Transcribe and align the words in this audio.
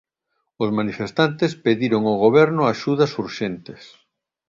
Os 0.63 0.69
manifestantes 0.79 1.51
pediron 1.65 2.01
ó 2.13 2.15
Goberno 2.25 2.61
axudas 2.73 3.11
urxentes. 3.23 3.81